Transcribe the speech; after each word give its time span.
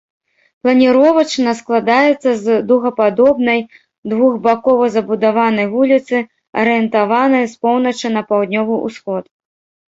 Планіровачна 0.61 1.51
складаецца 1.59 2.29
з 2.39 2.55
дугападобнай, 2.71 3.59
двухбакова 4.13 4.85
забудаванай 4.95 5.69
вуліцы, 5.75 6.17
арыентаванай 6.63 7.45
з 7.53 7.61
поўначы 7.67 8.07
на 8.17 8.21
паўднёвы 8.33 8.75
ўсход. 8.89 9.23